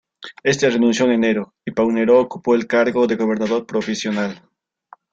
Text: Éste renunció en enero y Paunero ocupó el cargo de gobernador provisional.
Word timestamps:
Éste 0.43 0.67
renunció 0.67 1.05
en 1.05 1.11
enero 1.11 1.53
y 1.63 1.69
Paunero 1.69 2.19
ocupó 2.19 2.55
el 2.55 2.65
cargo 2.65 3.05
de 3.05 3.17
gobernador 3.17 3.67
provisional. 3.67 4.41